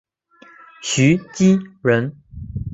[0.81, 2.11] 徐积人。